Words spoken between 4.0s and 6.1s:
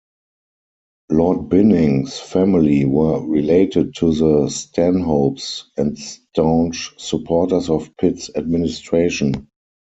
the Stanhopes and